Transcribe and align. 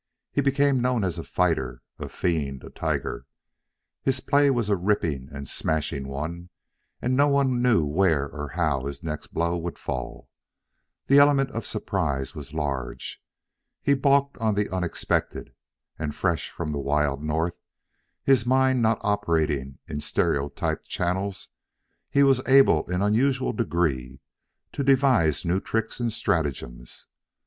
He 0.31 0.41
became 0.41 0.81
known 0.81 1.03
as 1.03 1.19
a 1.19 1.23
fighter, 1.23 1.83
a 1.99 2.09
fiend, 2.09 2.63
a 2.63 2.71
tiger. 2.71 3.27
His 4.01 4.19
play 4.19 4.49
was 4.49 4.67
a 4.67 4.75
ripping 4.75 5.29
and 5.31 5.47
smashing 5.47 6.07
one, 6.07 6.49
and 7.03 7.15
no 7.15 7.27
one 7.27 7.61
knew 7.61 7.85
where 7.85 8.27
or 8.27 8.47
how 8.55 8.87
his 8.87 9.03
next 9.03 9.27
blow 9.27 9.55
would 9.59 9.77
fall. 9.77 10.27
The 11.05 11.19
element 11.19 11.51
of 11.51 11.67
surprise 11.67 12.33
was 12.33 12.51
large. 12.51 13.21
He 13.83 13.93
balked 13.93 14.39
on 14.39 14.55
the 14.55 14.69
unexpected, 14.73 15.53
and, 15.99 16.15
fresh 16.15 16.49
from 16.49 16.71
the 16.71 16.79
wild 16.79 17.21
North, 17.21 17.59
his 18.23 18.43
mind 18.43 18.81
not 18.81 18.97
operating 19.01 19.77
in 19.87 19.99
stereotyped 19.99 20.87
channels, 20.87 21.49
he 22.09 22.23
was 22.23 22.41
able 22.47 22.89
in 22.89 23.03
unusual 23.03 23.53
degree 23.53 24.19
to 24.71 24.83
devise 24.83 25.45
new 25.45 25.59
tricks 25.59 25.99
and 25.99 26.11
stratagems. 26.11 27.05